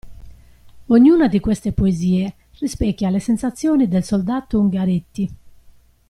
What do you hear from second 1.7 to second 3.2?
poesie rispecchia le